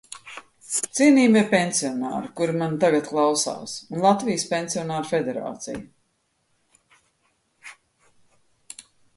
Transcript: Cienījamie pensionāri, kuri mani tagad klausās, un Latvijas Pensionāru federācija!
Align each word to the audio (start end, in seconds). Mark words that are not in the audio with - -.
Cienījamie 0.99 1.41
pensionāri, 1.51 2.31
kuri 2.39 2.55
mani 2.61 2.79
tagad 2.85 3.05
klausās, 3.11 3.75
un 3.97 4.01
Latvijas 4.07 4.47
Pensionāru 4.55 5.11
federācija! 5.13 5.85